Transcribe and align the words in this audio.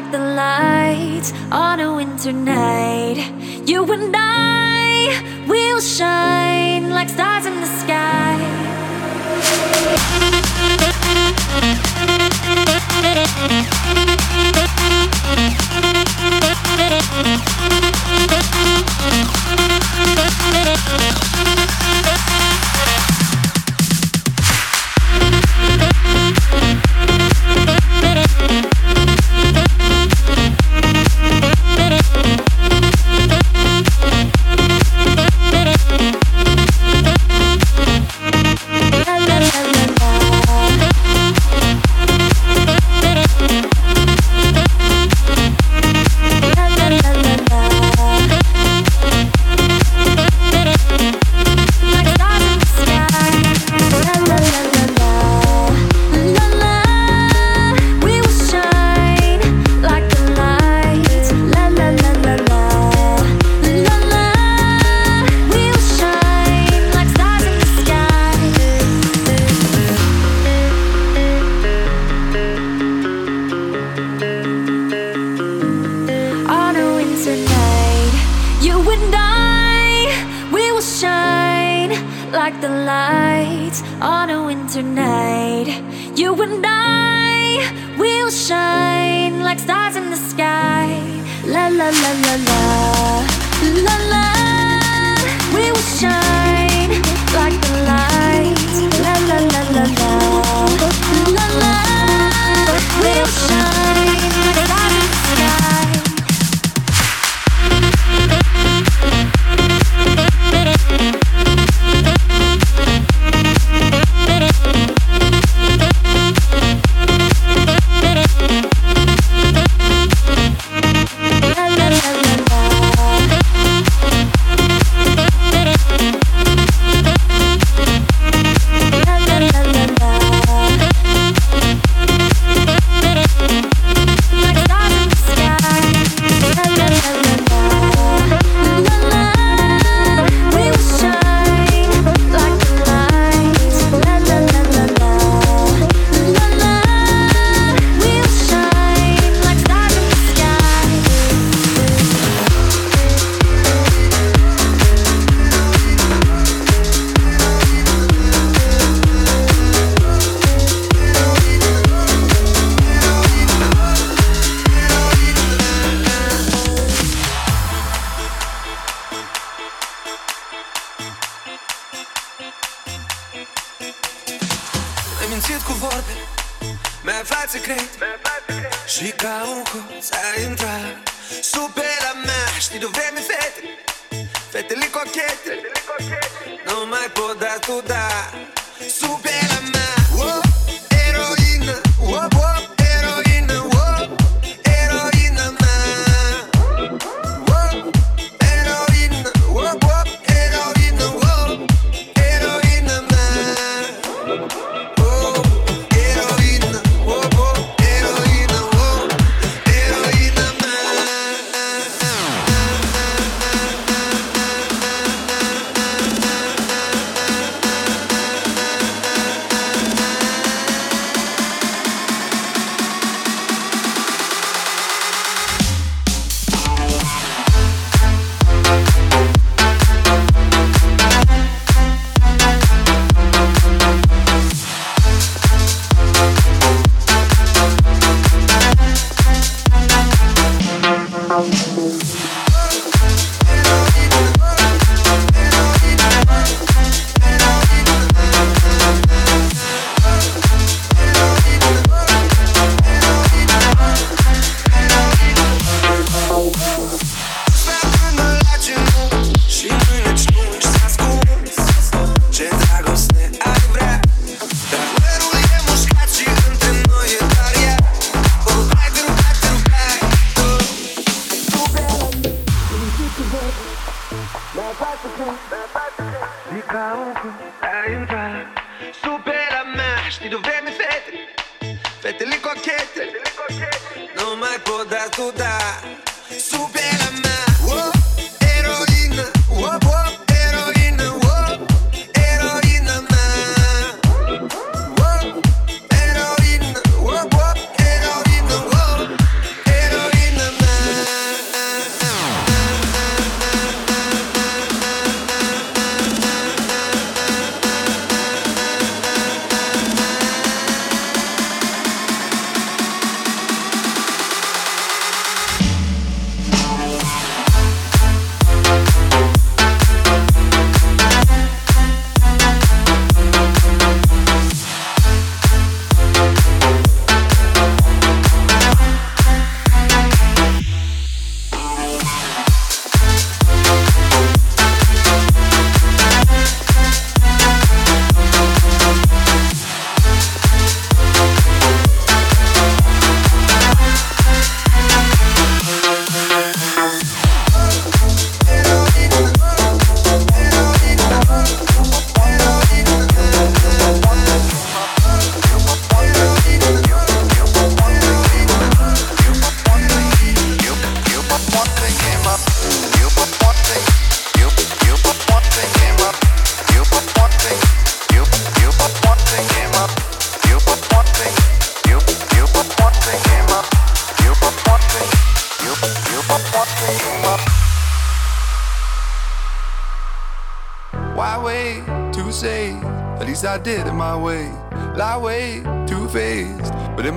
like 0.00 0.12
the 0.12 0.18
lights 0.18 1.32
on 1.50 1.80
a 1.80 1.92
winter 1.92 2.30
night. 2.32 3.18
You 3.66 3.82
and 3.92 4.14
I 4.16 5.44
will 5.48 5.80
shine 5.80 6.90
like 6.90 7.08
stars 7.08 7.46
in 7.46 7.60
the 7.60 7.66
sky. 7.66 8.58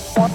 Bye. 0.00 0.27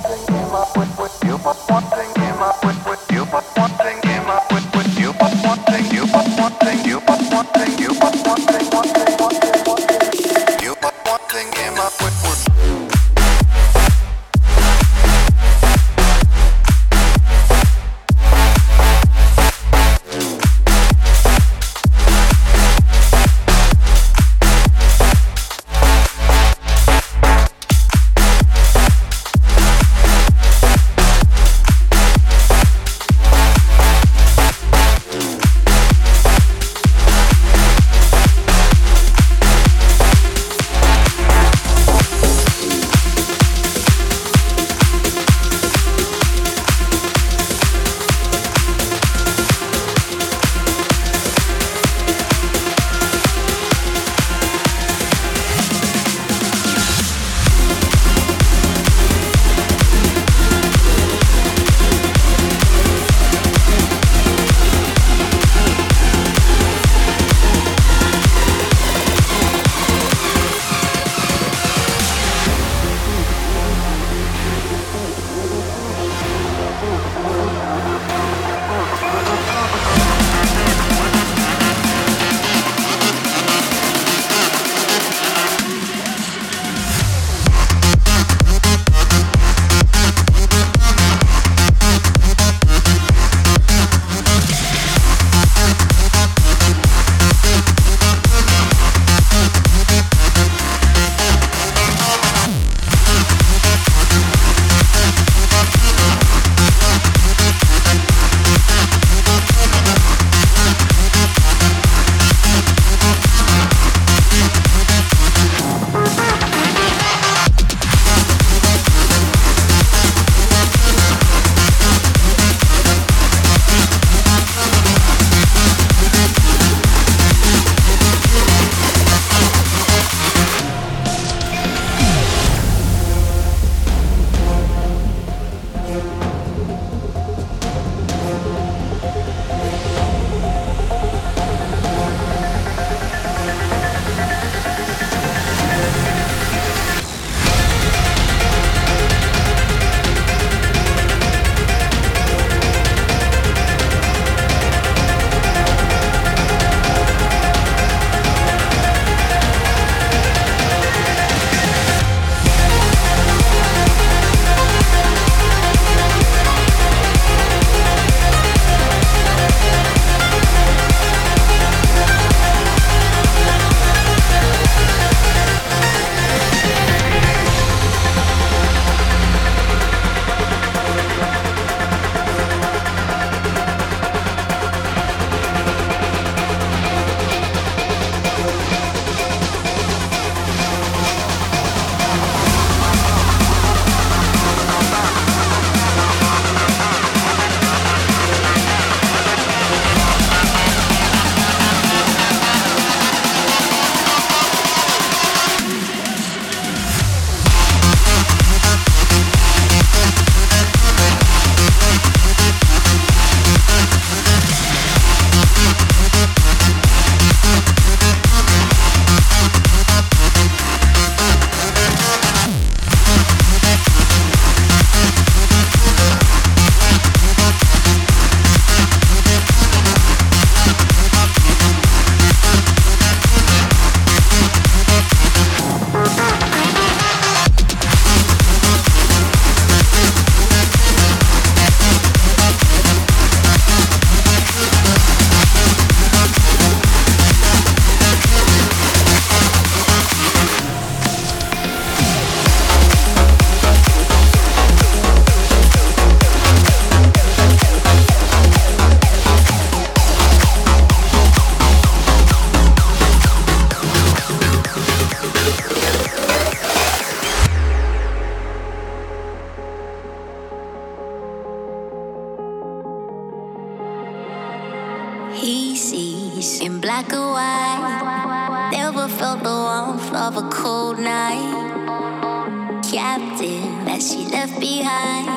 that 283.39 284.01
she 284.01 284.25
left 284.27 284.59
behind, 284.59 285.27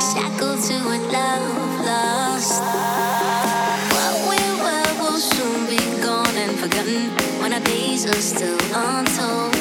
shackled 0.00 0.62
to 0.62 0.74
a 0.74 0.98
love 1.12 1.84
lost. 1.84 2.62
What 3.92 4.14
we 4.30 4.40
were 4.62 5.02
will 5.02 5.18
soon 5.18 5.66
be 5.66 6.02
gone 6.02 6.36
and 6.36 6.58
forgotten 6.58 7.10
when 7.40 7.52
our 7.52 7.60
days 7.60 8.06
are 8.06 8.22
still 8.22 8.58
untold. 8.74 9.57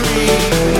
Memories. 0.00 0.77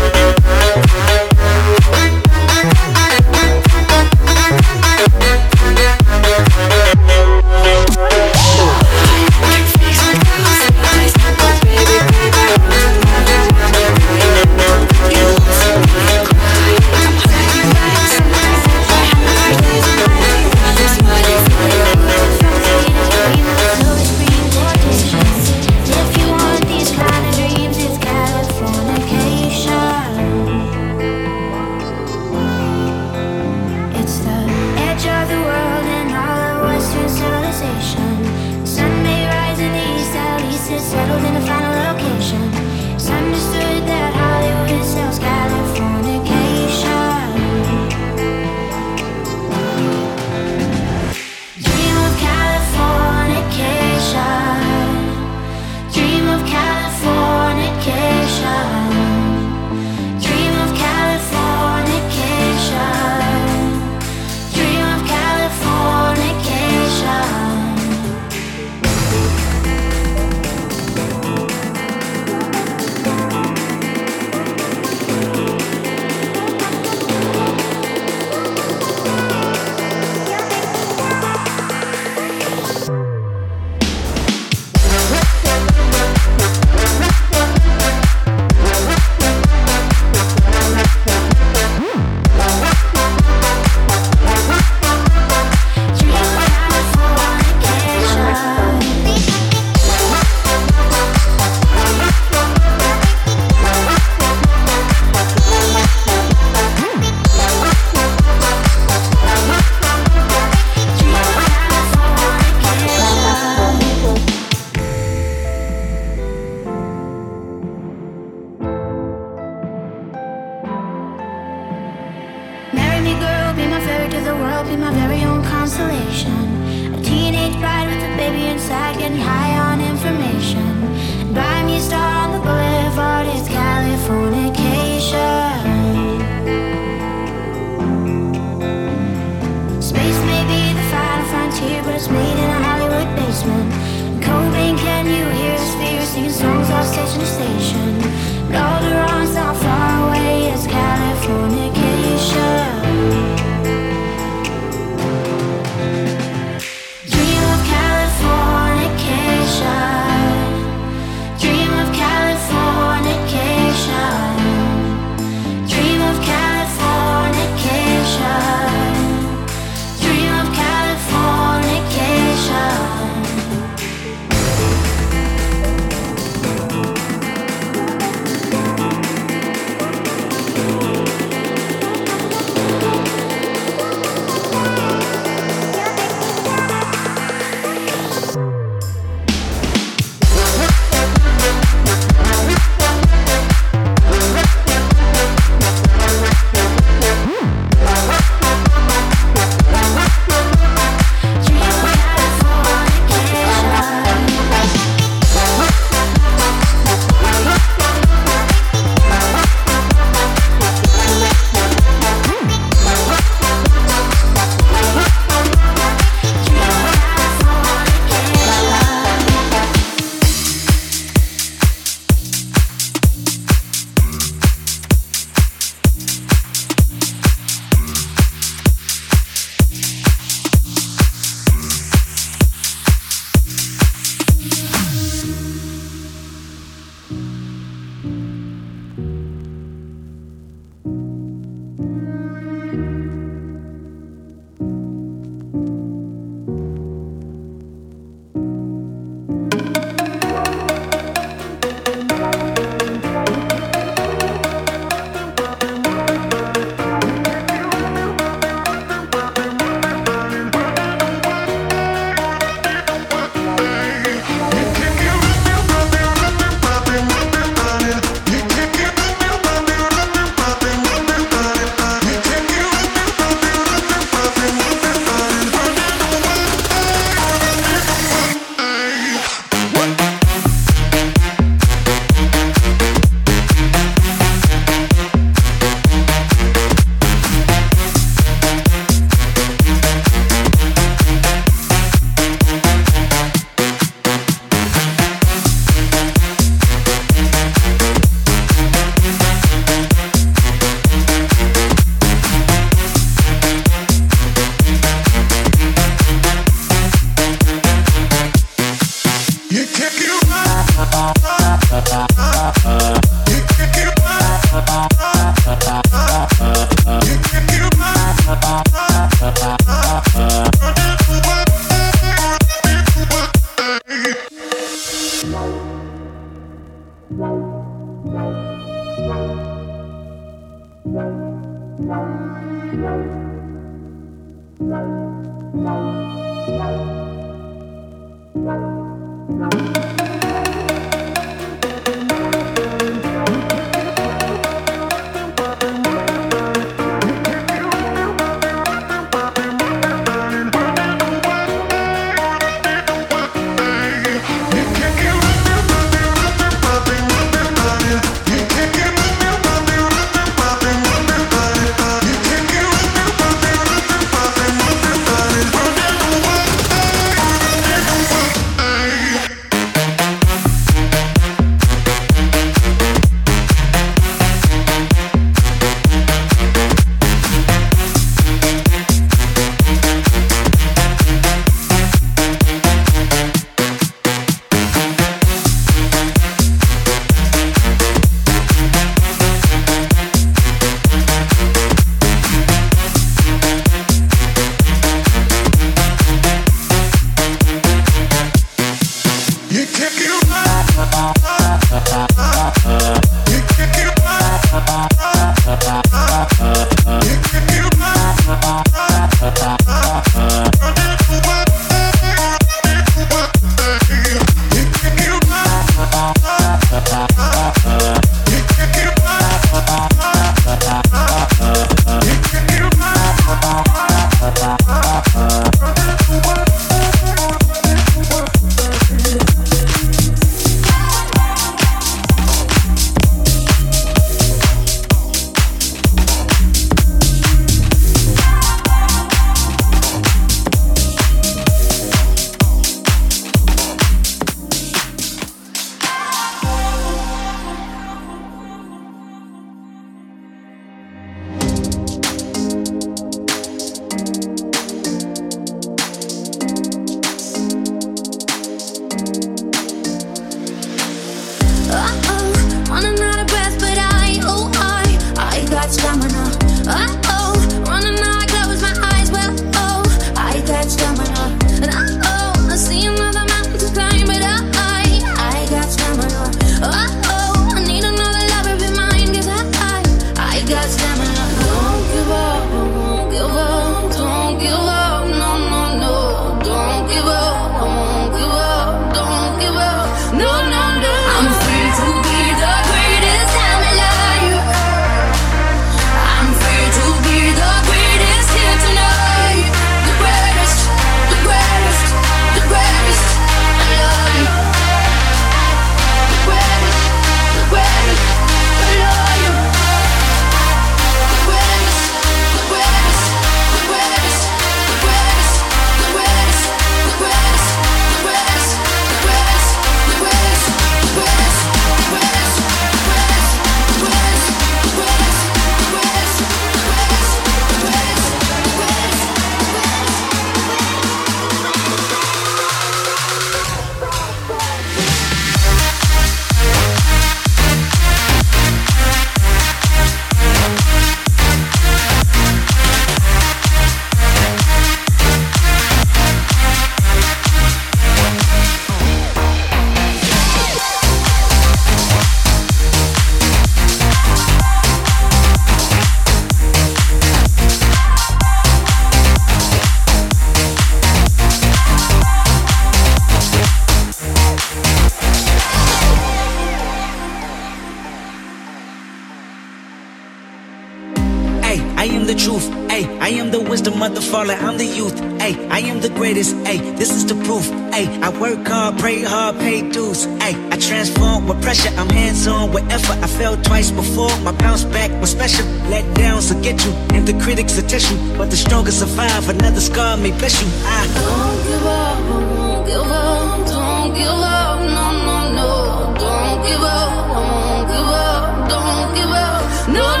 I 571.81 571.85
am 571.85 572.05
the 572.05 572.13
truth. 572.13 572.47
Hey, 572.69 572.85
I 572.99 573.09
am 573.21 573.31
the 573.31 573.41
wisdom 573.41 573.81
of 573.81 573.95
the 573.95 574.01
fallen. 574.01 574.37
I'm 574.37 574.55
the 574.59 574.67
youth. 574.67 574.99
Hey, 575.19 575.33
I 575.49 575.61
am 575.61 575.81
the 575.81 575.89
greatest. 575.89 576.35
Hey, 576.45 576.59
this 576.75 576.91
is 576.91 577.07
the 577.07 577.15
proof. 577.25 577.49
Hey, 577.73 577.87
I 578.03 578.09
work 578.21 578.47
hard, 578.47 578.77
pray 578.77 579.01
hard, 579.01 579.39
pay 579.39 579.67
dues. 579.67 580.05
Hey, 580.21 580.35
I 580.51 580.57
transform 580.57 581.27
with 581.27 581.41
pressure. 581.41 581.73
I'm 581.79 581.89
hands 581.89 582.27
on 582.27 582.51
with 582.53 582.71
effort. 582.71 582.99
I 583.01 583.07
fell 583.07 583.35
twice 583.35 583.71
before. 583.71 584.15
My 584.19 584.31
bounce 584.31 584.63
back 584.63 584.91
was 585.01 585.09
special. 585.09 585.43
Let 585.73 585.83
downs 585.95 586.31
will 586.31 586.39
get 586.43 586.63
you, 586.63 586.71
and 586.93 587.07
the 587.07 587.19
critics 587.23 587.55
will 587.59 587.67
test 587.67 587.89
you. 587.91 587.97
But 588.15 588.29
the 588.29 588.37
strongest 588.37 588.77
survive. 588.77 589.27
Another 589.27 589.61
scar 589.61 589.97
may 589.97 590.11
bless 590.11 590.39
you. 590.39 590.49
I 590.63 590.85
don't 590.85 591.37
give 591.49 591.65
up. 591.65 591.97
don't 591.97 592.65
give 592.67 592.91
up. 592.91 593.47
Don't 593.49 593.93
give 593.95 594.21
up. 594.37 594.59
No, 594.77 594.85
no, 595.07 595.17
no. 595.33 595.49
Don't 595.97 596.45
give 596.45 596.61
up. 596.61 596.91
don't 597.17 597.67
give 597.73 597.89
up. 598.05 598.49
Don't 598.49 598.93
give 598.93 599.09
up. 599.09 599.67
No. 599.67 600.00